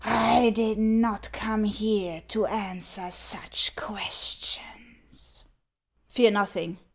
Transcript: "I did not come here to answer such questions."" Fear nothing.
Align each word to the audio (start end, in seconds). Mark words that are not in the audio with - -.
"I 0.03 0.49
did 0.49 0.79
not 0.79 1.31
come 1.31 1.63
here 1.63 2.23
to 2.29 2.47
answer 2.47 3.11
such 3.11 3.75
questions."" 3.75 4.63
Fear 6.15 6.31
nothing. 6.31 6.79